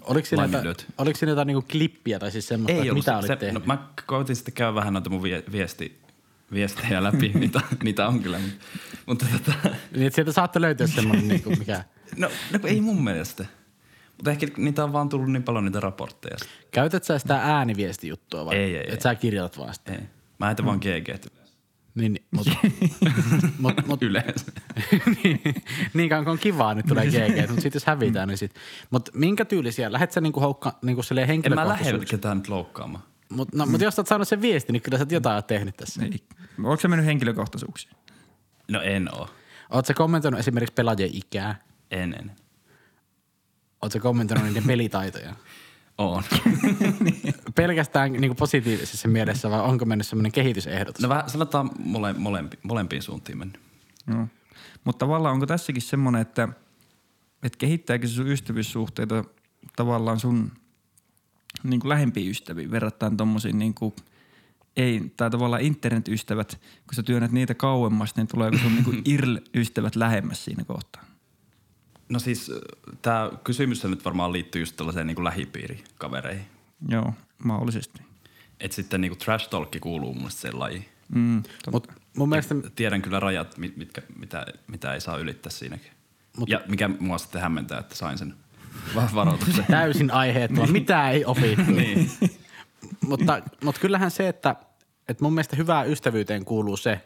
[0.00, 3.16] Oliko siinä, jotain, oliko siinä jotain niinku klippiä tai siis semmoista, Ei ollut mitä se,
[3.16, 3.62] olit se, tehnyt?
[3.62, 6.00] no, mä koitin sitten käydä vähän noita mun vie, viesti,
[6.52, 8.38] viestejä läpi, niitä, niitä on kyllä.
[8.38, 8.56] Mutta,
[9.06, 11.84] mutta tota, Niin, että sieltä saatte löytyä semmoinen niinku mikä...
[12.16, 13.46] no, no ei mun mielestä.
[14.16, 16.36] Mutta ehkä niitä on vaan tullut niin paljon niitä raportteja.
[16.70, 18.56] Käytät sä sitä ääniviestijuttua vai?
[18.56, 19.00] Ei, ei, Että ei.
[19.00, 19.92] sä kirjoitat vaan sitä?
[19.92, 20.00] Ei.
[20.38, 21.20] Mä heitän vaan GG
[21.96, 22.46] Niin, niin, mut,
[23.58, 24.52] mut, mut, yleensä.
[25.24, 25.40] niin,
[25.94, 28.54] niin kauan kun on kivaa, niin tulee GG, mutta sitten jos hävitään, niin sit.
[28.90, 29.92] Mut minkä tyylisiä?
[29.92, 31.92] Lähet sä niinku houkka, niinku silleen En mä henkilökohtaisuus?
[31.92, 33.04] lähde ketään nyt loukkaamaan.
[33.28, 35.46] Mut, no, mut jos sä oot saanut sen viesti, niin kyllä sä oot jotain oot
[35.46, 36.04] tehnyt tässä.
[36.04, 36.20] Ei.
[36.58, 37.94] Onko se mennyt henkilökohtaisuuksiin?
[38.68, 39.28] No en oo.
[39.70, 41.58] Oot sä kommentoinut esimerkiksi pelaajien ikää?
[41.90, 42.32] En, en.
[43.82, 45.34] Oot sä kommentoinut niiden pelitaitoja?
[45.98, 46.22] Oon.
[47.56, 51.02] Pelkästään niinku positiivisessa mielessä vai onko mennyt semmoinen kehitysehdotus?
[51.02, 53.60] No vähän sanotaan mole, molempi, molempiin suuntiin mennyt.
[54.06, 54.28] No.
[54.84, 56.48] Mutta tavallaan onko tässäkin semmoinen, että,
[57.42, 59.24] että kehittääkö se sun ystävyyssuhteita
[59.76, 60.52] tavallaan sun
[61.62, 63.94] niin kuin lähempiin ystäviin verrattuna tommosiin niin kuin
[64.76, 69.96] ei, tai tavallaan internetystävät, kun sä työnnät niitä kauemmas, niin tuleeko sun niin kuin IRL-ystävät
[69.96, 71.04] lähemmäs siinä kohtaa?
[72.08, 72.52] No siis
[73.02, 76.46] tämä kysymys nyt varmaan liittyy just tällaiseen niin lähipiirikavereihin.
[76.88, 78.00] Joo, mahdollisesti.
[78.60, 80.88] Että sitten niin trash talk kuuluu mun mielestä sen lajiin.
[81.14, 85.90] Mm, Mut mun mielestä Tiedän kyllä rajat, mit- mitkä, mitä, mitä ei saa ylittää siinäkin.
[86.38, 88.34] Mut- ja mikä mua sitten hämmentää, että sain sen
[88.94, 89.64] va- varoituksen.
[89.70, 91.70] täysin aiheettoman, mitä ei opittu.
[91.80, 92.10] niin.
[93.08, 94.56] mutta, mutta kyllähän se, että,
[95.08, 97.00] että mun mielestä hyvää ystävyyteen kuuluu se,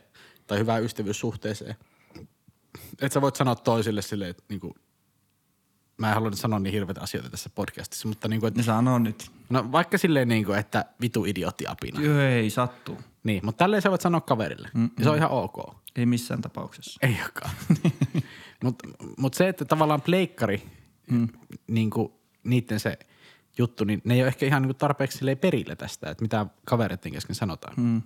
[0.47, 1.75] tai hyvää ystävyyssuhteeseen,
[2.93, 4.75] että sä voit sanoa toisille silleen, että niinku,
[6.01, 8.99] mä en halua nyt sanoa niin hirveitä asioita tässä podcastissa, mutta niinku, että, ne sanoo
[8.99, 9.31] nyt.
[9.51, 12.01] no vaikka silleen niinku, että vitu idiootti apina.
[12.01, 12.99] Joo, ei, sattuu.
[13.25, 14.69] Niin, mutta tälleen sä voit sanoa kaverille.
[14.75, 15.77] Mm, ja se on ihan ok.
[15.97, 16.99] Ei missään tapauksessa.
[17.03, 17.51] Ei olekaan.
[18.65, 20.63] Mutta mut se, että tavallaan pleikkari,
[21.11, 21.29] mm.
[21.67, 21.91] niin
[22.45, 22.99] niiden se
[23.59, 27.13] juttu, niin ne ei ole ehkä ihan niin tarpeeksi silleen perillä tästä, että mitä kavereiden
[27.13, 27.75] kesken sanotaan.
[27.77, 28.03] Mm.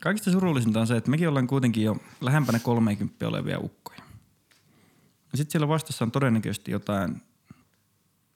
[0.00, 4.07] Kaikista surullisinta on se, että mekin ollaan kuitenkin jo lähempänä 30 olevia ukkoja.
[5.32, 7.22] Ja sitten siellä vastassa on todennäköisesti jotain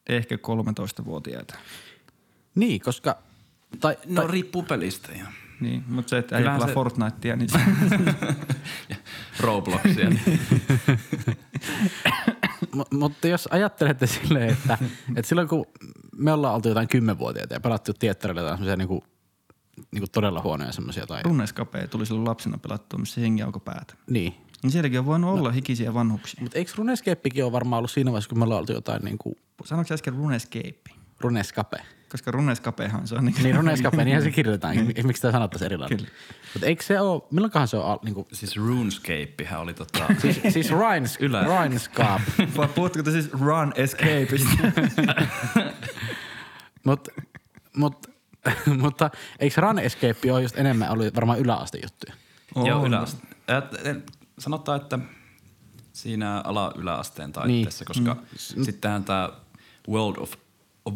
[0.08, 1.54] ehkä 13-vuotiaita.
[2.54, 3.18] Niin, koska...
[3.80, 5.26] Tai, No tai, riippuu pelistä ja
[5.60, 7.48] Niin, mutta se, että ei pelaa se- Fortnitea, niin
[9.40, 10.08] Robloxia.
[10.10, 10.40] niin
[12.76, 14.78] mu- mutta jos ajattelette silleen, että,
[15.16, 15.66] että silloin kun
[16.16, 19.04] me ollaan oltu jotain kymmenvuotiaita ja pelattu tiettarilla jotain semmoisia niinku,
[19.92, 21.22] niinku todella huonoja semmoisia tai...
[21.22, 23.94] Runescape tuli silloin lapsena pelattua, missä hengi alkoi päätä.
[24.10, 24.34] Niin.
[24.62, 26.42] Niin sielläkin on voinut olla hikisiä vanhuksia.
[26.42, 29.94] Mutta eikö Runescapekin ole varmaan ollut siinä vaiheessa, kun me ollaan oltu jotain niinku Sanoitko
[29.94, 30.80] äsken Runescape?
[31.20, 31.76] Runescape?
[32.10, 34.76] Koska Runescapehan se on niin, Niin Runescape, niinhän se kirjoitetaan.
[35.04, 35.98] Miksi tämä sanottaisiin erilainen?
[35.98, 36.10] Kyllä.
[36.54, 40.06] Mutta eikö se ole, milloinkohan se on, al- niinku, Siis RuneScapehän oli tota...
[40.18, 41.44] siis, siis Rhines, Ylä.
[41.44, 42.22] Rhinescape,
[42.56, 44.50] Vai puhutko te siis Run Escapeista?
[46.84, 47.08] Mut,
[47.76, 48.06] mut,
[48.78, 52.14] mutta eikö Run Escape ole just enemmän ollut varmaan yläaste juttuja?
[52.64, 53.26] Joo, yläaste.
[54.42, 54.98] Sanotaan, että
[55.92, 58.04] siinä ala-yläasteen taitteessa, Niin.
[58.04, 58.22] koska
[58.56, 58.64] mm.
[58.64, 59.28] sittenhän tämä
[59.88, 60.32] World of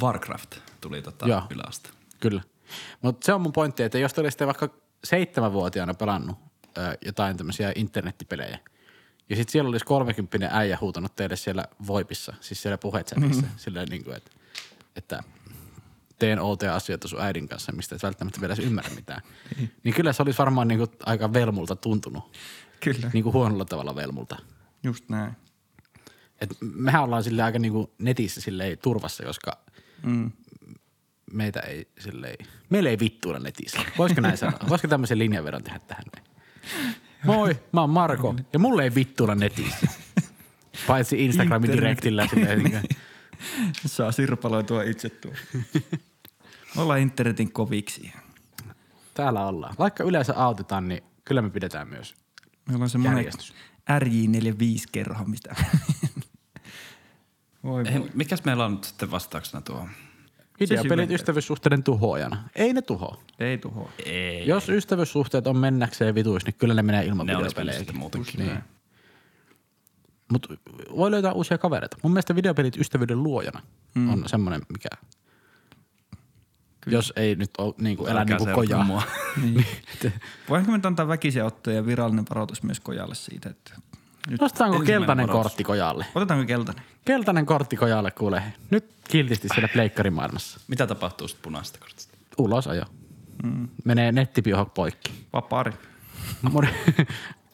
[0.03, 1.43] Warcraft tuli tota Joo.
[1.51, 1.91] yläaste.
[2.21, 2.43] Kyllä.
[3.03, 4.69] Mutta se on mun pointti, että jos te olisitte vaikka
[5.05, 6.39] seitsemänvuotiaana pelannut
[6.79, 8.59] ö, jotain tämmöisiä internettipelejä,
[9.29, 13.49] ja sitten siellä olisi 30 äijä huutanut teille siellä Voipissa, siis siellä puhechatissa, mm.
[13.57, 14.31] silleen niin kuin, että,
[14.97, 15.23] että
[16.19, 19.23] teen outoja asioita sun äidin kanssa, mistä et välttämättä vielä ymmärrä mitään.
[19.83, 22.37] niin kyllä se olisi varmaan niin kuin aika velmulta tuntunut,
[22.81, 24.37] Kyllä, niin kuin huonolla tavalla velmulta.
[24.83, 25.33] just näin.
[26.41, 29.59] Et mehän ollaan sille aika niin kuin netissä silleen turvassa, koska
[30.03, 30.33] Mm.
[31.33, 33.79] meitä ei silleen, meillä ei vittuilla netissä.
[33.99, 34.59] Voisiko näin sanoa?
[34.69, 36.27] Voisiko tämmöisen linjanvedon tehdä tähän näin?
[37.25, 39.87] Moi, mä oon Marko ja mulle ei vittuilla netissä.
[40.87, 41.83] Paitsi Instagramin Internet.
[41.85, 42.27] direktillä.
[42.29, 42.83] Silleen, niin kuin,
[43.87, 45.33] Saa sirpaloitua itse tuo.
[46.77, 48.13] Ollaan internetin koviksi.
[49.15, 49.75] täällä ollaan.
[49.79, 52.15] Vaikka yleensä autetaan, niin kyllä me pidetään myös
[52.69, 53.55] Meillä on semmoinen Järjestys.
[53.91, 55.55] RJ45-kerho, mistä...
[57.65, 58.11] Voi Ei, voi.
[58.15, 59.89] mikäs meillä on nyt sitten vastauksena tuohon?
[60.61, 61.15] Videopelit syventää.
[61.15, 62.49] ystävyyssuhteiden tuhoajana.
[62.55, 63.23] Ei ne tuho.
[63.39, 63.91] Ei tuhoa.
[64.05, 64.47] Ei.
[64.47, 67.79] Jos ystävyyssuhteet on mennäkseen vituis, niin kyllä ne menee ilman ne videopelejä.
[67.79, 68.41] sitten muutenkin.
[68.41, 68.59] Niin.
[70.33, 70.55] Mutta
[70.97, 71.97] voi löytää uusia kavereita.
[72.03, 73.63] Mun mielestä videopelit ystävyyden luojana
[73.95, 74.13] mm.
[74.13, 74.89] on semmoinen, mikä...
[76.87, 76.97] Kyllä.
[76.99, 78.85] Jos ei nyt ole niin kuin elä niin kuin kojaa.
[78.85, 79.03] mua.
[79.43, 79.67] Niin.
[80.49, 83.75] Voinko me nyt antaa väkisiä ottoja ja virallinen varoitus myös kojalle siitä, että
[84.31, 85.43] nyt Nostetaanko keltainen varoitus.
[85.51, 86.07] kortti kojalle?
[86.15, 86.85] otetaanko keltainen?
[87.05, 88.43] Keltainen kortti kojalle, kuule.
[88.71, 90.61] Nyt kiltisti siellä pleikkarimaailmassa.
[90.69, 92.17] Mitä tapahtuu sitten punaista kortista?
[92.39, 92.83] Ulos ajo.
[93.43, 93.69] Mm.
[93.85, 95.13] Menee nettipiohok poikki.
[95.33, 95.73] Vapaari.
[96.53, 96.69] Moni-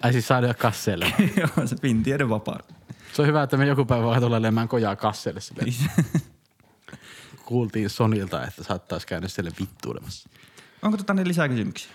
[0.02, 1.12] Ai siis saada kasseelle.
[1.36, 2.64] Joo, se pintiöiden vapaari.
[3.12, 5.40] Se on hyvä, että me joku päivä vaan tulee lemään kojaa kasseelle.
[5.40, 5.62] Sille.
[7.44, 10.28] Kuultiin Sonilta, että saattaisi käydä siellä vittuilemassa.
[10.82, 11.92] Onko tota ne lisää kysymyksiä?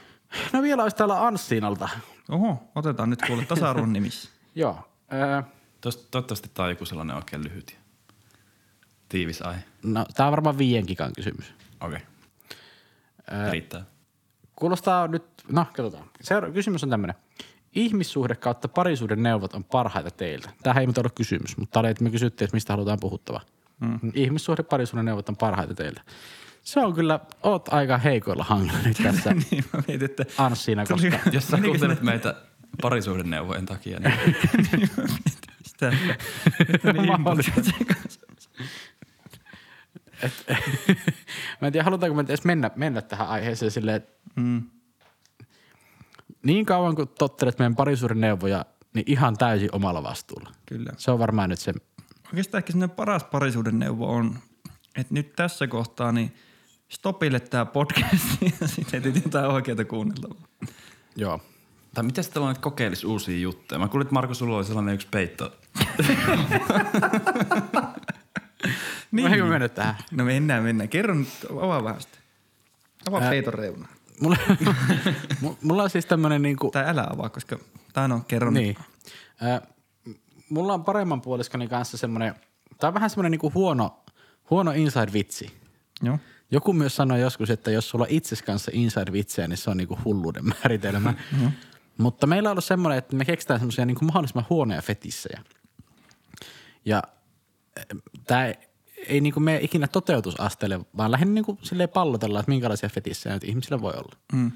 [0.53, 1.89] No vielä olisi täällä Anssinalta.
[2.29, 4.29] Oho, otetaan nyt kuule tasa-arvon nimissä.
[4.55, 4.89] Joo.
[5.13, 5.41] Öö,
[5.81, 7.77] Toist- Toivottavasti tämä on joku sellainen oikein lyhyt ja
[9.09, 9.63] tiivis aihe.
[9.83, 11.53] no, tää on varmaan viien gigan kysymys.
[11.81, 11.99] Okei.
[13.27, 13.51] Okay.
[13.51, 13.85] Riittää.
[14.55, 16.09] Kuulostaa nyt, no katsotaan.
[16.21, 17.15] Seura- kysymys on tämmöinen.
[17.75, 20.49] Ihmissuhde kautta parisuuden neuvot on parhaita teiltä.
[20.63, 23.41] Tämähän ei nyt ollut kysymys, mutta oli, että me kysyttiin, että mistä halutaan puhuttava.
[23.79, 23.99] Mm.
[24.13, 26.01] Ihmissuhde parisuuden neuvot on parhaita teiltä.
[26.63, 31.19] Se on kyllä, oot aika heikoilla hangilla nyt tässä niin mä mietin, että Anssiina, koska
[31.31, 32.35] Jos sä kuuntelet meitä
[32.81, 34.13] parisuhdenneuvojen takia, niin
[35.67, 35.91] sitä,
[36.69, 38.21] että ne impulssit sekaisin.
[41.61, 44.63] mä en tiedä, halutaanko me edes mennä, mennä tähän aiheeseen silleen, että Mm.
[46.43, 50.51] niin kauan kun tottelet meidän parisuuden neuvoja, niin ihan täysin omalla vastuulla.
[50.65, 50.91] Kyllä.
[50.97, 51.73] Se on varmaan nyt se,
[52.27, 54.39] Oikeastaan ehkä semmoinen paras parisuuden neuvo on,
[54.95, 56.35] että nyt tässä kohtaa niin
[56.89, 58.25] stopille tämä podcast
[58.61, 60.47] ja sitten etit jotain oikeaa kuunneltavaa.
[61.15, 61.41] joo.
[61.93, 63.79] tai miten sitten on, että kokeilisi uusia juttuja?
[63.79, 65.51] Mä kuulin, että Marko, sulla oli sellainen yksi peitto.
[69.11, 69.31] Niin.
[69.31, 69.95] Me mennä tähän?
[70.11, 70.89] No mennään, mennään.
[70.89, 71.27] Kerro nyt,
[71.61, 72.17] avaa vähän sitä.
[73.09, 73.89] Avaa Ää- peiton reunaa.
[74.21, 74.37] Mulla,
[75.43, 77.59] mu- mulla on siis tämmönen niinku, Tai älä avaa, koska,
[77.93, 78.63] tai no, kerro nyt.
[78.63, 78.77] niin.
[79.43, 79.61] Ö,
[80.49, 82.35] mulla on paremman puoliskoni kanssa semmonen,
[82.77, 84.03] tää on vähän semmonen niinku huono,
[84.49, 85.51] huono inside-vitsi.
[86.01, 86.19] Joo.
[86.51, 90.45] Joku myös sanoi joskus, että jos sulla itses kanssa inside-vitsejä, niin se on niinku hulluuden
[90.63, 91.13] määritelmä.
[91.97, 95.41] Mutta meillä on ollut semmoinen, että me keksitään semmoisia niinku mahdollisimman huonoja fetissejä.
[96.85, 97.03] Ja
[98.27, 98.53] tämä
[99.07, 103.81] ei niinku mene ikinä toteutusasteelle, vaan lähinnä niinku silleen pallotellaan, että minkälaisia fetissejä nyt ihmisillä
[103.81, 104.17] voi olla.
[104.33, 104.51] Mm.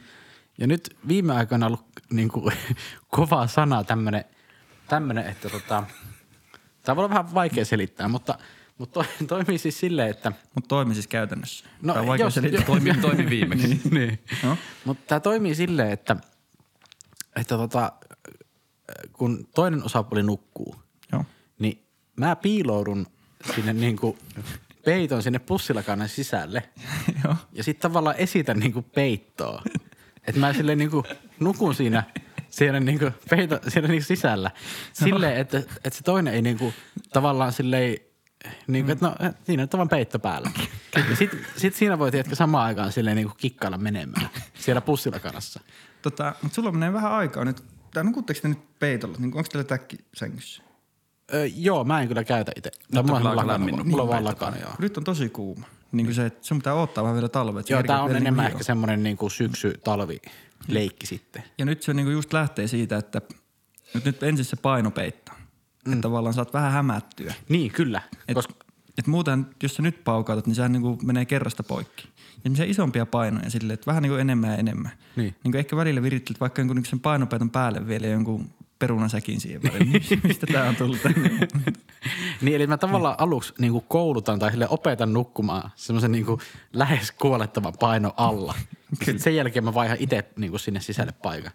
[0.57, 2.51] Ja nyt viime aikoina on ollut niinku
[3.17, 4.25] kova sana tämmönen,
[4.91, 5.83] tämmönen että tota,
[6.83, 8.37] tämä voi olla vähän vaikea selittää, mutta,
[8.77, 11.65] mutta to, toimii siis silleen, että– Mutta toimi siis käytännössä.
[11.81, 12.65] No, Tää on vaikea jos- selittää.
[12.65, 13.81] Toimi, toimi viimeksi.
[13.91, 14.19] niin.
[14.43, 14.57] No.
[14.85, 16.15] Mutta tämä toimii silleen, että,
[17.35, 17.91] että tota,
[19.13, 20.75] kun toinen osapuoli nukkuu,
[21.11, 21.25] Joo.
[21.59, 23.07] niin mä piiloudun
[23.55, 24.17] sinne niinku
[24.85, 26.69] peiton sinne pussilakannan sisälle.
[27.23, 27.35] Joo.
[27.53, 29.63] Ja sitten tavallaan esitän niinku peittoa.
[30.27, 31.03] Että mä silleen niinku
[31.39, 32.03] nukun siinä,
[32.51, 34.51] siinä, niinku peito, siinä niinku sisällä.
[34.93, 36.73] Silleen, että, että se toinen ei niinku
[37.13, 37.97] tavallaan silleen,
[38.67, 40.51] niinku, että no siinä on vaan peitto päällä.
[41.09, 41.15] Ja
[41.57, 45.59] sit, siinä voi tiedätkö samaan aikaan silleen niinku kikkailla menemään siellä pussilakanassa.
[46.01, 47.63] Tota, mutta sulla menee vähän aikaa nyt.
[47.93, 49.15] Tai nukutteko te nyt peitolla?
[49.19, 50.63] Niin onko teillä täkki sängyssä?
[51.33, 52.71] Öö, joo, mä en kyllä käytä itse.
[52.91, 54.75] Nyt on mulla kyllä on aika lakana, lämmin mulla on vaan nukkua lakana, joo.
[54.79, 55.65] Nyt on tosi kuuma.
[55.91, 57.69] Niin kuin se, että sun pitää odottaa vähän vielä talvet.
[57.69, 60.21] Joo, tää on enemmän ehkä semmoinen niinku syksy-talvi
[60.67, 61.43] leikki sitten.
[61.57, 63.21] Ja nyt se niinku just lähtee siitä, että
[63.93, 65.31] nyt, nyt ensin se painopeitto.
[65.85, 65.93] Mm.
[65.93, 67.33] Että tavallaan saat vähän hämättyä.
[67.49, 68.01] Niin, kyllä.
[68.27, 68.53] Et, Koska,
[68.97, 72.07] et muuten, jos sä nyt paukautat, niin sehän niinku menee kerrasta poikki.
[72.17, 74.91] Ja semmoisia isompia painoja silleen, että vähän niinku enemmän ja enemmän.
[75.15, 75.35] Niin.
[75.43, 79.91] Niinku ehkä välillä virittelet vaikka jonkun sen painopeiton päälle vielä jonkun perunasäkin siihen väliin.
[80.23, 81.47] Mistä tää on tullut tänne?
[82.41, 86.39] niin, eli mä tavallaan aluksi niinku koulutan tai sille opetan nukkumaan semmoisen niinku
[86.73, 88.53] lähes kuolettavan paino alla.
[88.93, 91.51] Sitten sen jälkeen mä vaihan itse niinku sinne sisälle paikan.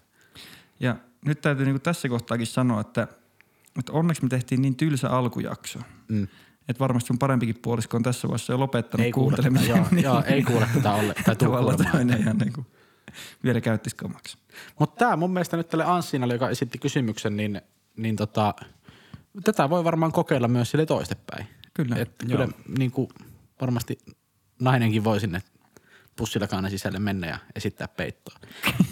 [0.79, 0.95] Ja
[1.25, 3.07] nyt täytyy niinku tässä kohtaakin sanoa, että,
[3.79, 5.79] että onneksi me tehtiin niin tylsä alkujakso.
[6.07, 6.27] Mm.
[6.67, 9.67] Että varmasti sun parempikin puolisko on tässä vaiheessa jo lopettanut Ei tätä, kuuntelemisen.
[9.69, 11.35] joo, joo, ei kuule tätä olle, tai
[11.91, 12.65] toinen ihan niinku
[13.43, 14.37] vielä käyttis kamaksi.
[14.79, 17.61] Mutta tämä mun mielestä nyt tälle Anssinalle, joka esitti kysymyksen, niin,
[17.97, 18.53] niin tota,
[19.43, 21.47] tätä voi varmaan kokeilla myös sille toistepäin.
[21.73, 22.47] Kyllä, Et kyllä
[22.77, 23.09] niin kuin
[23.61, 23.97] varmasti
[24.61, 25.41] nainenkin voi sinne
[26.17, 28.39] pussilakainen sisälle mennä ja esittää peittoa.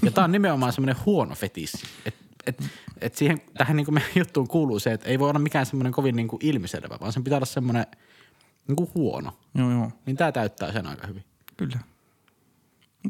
[0.03, 1.87] Ja tämä on nimenomaan semmoinen huono fetissi.
[2.05, 2.63] Et, et,
[3.01, 5.93] et siihen, tähän niin kuin meidän juttuun kuuluu se, että ei voi olla mikään semmoinen
[5.93, 7.85] kovin niin kuin ilmiselvä, vaan sen pitää olla semmoinen
[8.67, 9.37] niin kuin huono.
[9.55, 9.91] Joo, joo.
[10.05, 11.23] Niin tämä täyttää sen aika hyvin.
[11.57, 11.79] Kyllä.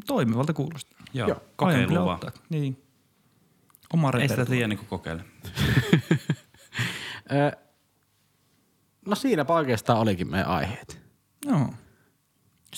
[0.06, 0.98] Toimivalta kuulostaa.
[1.14, 2.20] Joo, Joo, kokeilu vaan.
[2.48, 2.82] Niin.
[3.94, 5.24] Oma Ei sitä tiedä niin kokeile.
[9.06, 11.00] No siinäpä oikeastaan olikin meidän aiheet.
[11.44, 11.70] Joo.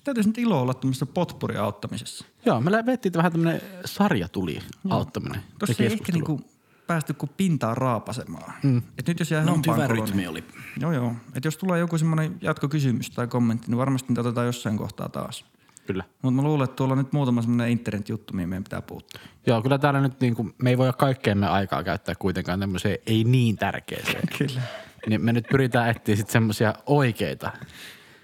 [0.09, 2.25] Täytyisi nyt ilo olla tämmöisessä potpurin auttamisessa.
[2.47, 4.59] Joo, me vettiin vähän tämmöinen sarja tuli
[4.91, 5.41] auttaminen.
[5.59, 6.41] Tuossa ei ehkä niinku
[6.87, 8.53] päästy kuin pintaa raapasemaan.
[8.63, 8.83] Mm.
[8.99, 10.45] Et nyt jos jää No, hampaan hyvä koloon, rytmi niin- oli.
[10.81, 11.13] Joo, joo.
[11.35, 15.45] Et jos tulee joku semmoinen jatkokysymys tai kommentti, niin varmasti niitä otetaan jossain kohtaa taas.
[15.87, 16.05] Kyllä.
[16.23, 19.21] Mutta mä luulen, että tuolla on nyt muutama semmoinen internet-juttu, mihin meidän pitää puuttua.
[19.47, 23.57] Joo, kyllä täällä nyt niinku, me ei voi kaikkeemme aikaa käyttää kuitenkaan tämmöiseen ei niin
[23.57, 24.29] tärkeeseen.
[24.39, 24.61] Kyllä.
[25.09, 27.51] niin me nyt pyritään etsiä sitten semmoisia oikeita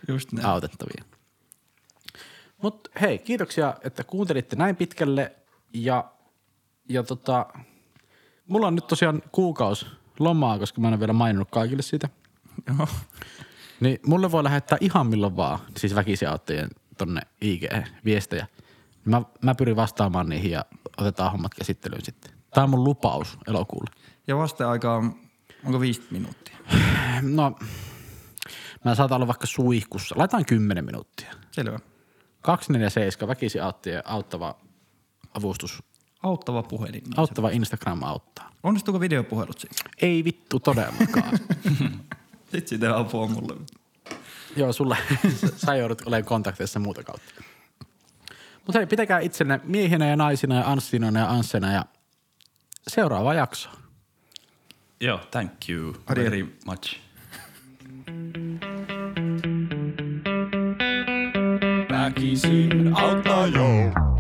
[0.09, 0.47] Just näin.
[0.47, 1.13] autettavia.
[2.64, 5.33] Mutta hei, kiitoksia, että kuuntelitte näin pitkälle
[5.74, 6.05] ja,
[6.88, 7.46] ja tota,
[8.48, 9.87] mulla on nyt tosiaan kuukaus
[10.18, 12.09] lomaa, koska mä en ole vielä maininnut kaikille siitä.
[12.79, 12.88] Joo.
[13.81, 18.46] Niin mulle voi lähettää ihan milloin vaan, siis väkisiauttajien tonne IG-viestejä.
[19.05, 20.64] Mä, mä pyrin vastaamaan niihin ja
[20.96, 22.33] otetaan hommat käsittelyyn sitten.
[22.55, 23.90] Tämä on mun lupaus elokuulle.
[24.27, 25.14] Ja vasteaika on,
[25.64, 26.57] onko 5 minuuttia?
[27.22, 27.59] No,
[28.85, 30.14] mä saatan olla vaikka suihkussa.
[30.18, 31.33] Laitetaan 10 minuuttia.
[31.50, 31.79] Selvä.
[32.44, 34.54] 247 väkisiauttajien auttava
[35.35, 35.83] avustus,
[36.22, 37.02] Auttava puhelin.
[37.16, 38.50] auttava Instagram auttaa.
[38.62, 39.74] Onnistuuko videopuhelut siinä?
[40.02, 41.38] Ei vittu todellakaan.
[42.50, 43.57] Sitten siitä apua mulle.
[44.57, 44.96] Joo, sulle
[45.66, 47.35] sä joudut olemaan kontakteissa muuta kautta.
[48.66, 51.85] Mutta hei, pitäkää itsenne miehinä ja naisina ja anssinoina ja anssena ja
[52.88, 53.68] seuraava jakso.
[55.00, 56.96] Joo, thank you very much.
[62.05, 64.13] Väkisin auttaa joo.